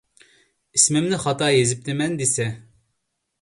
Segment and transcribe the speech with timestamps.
[0.79, 2.49] ئىسمىمنى خاتا يېزىپتىمەن دېسە.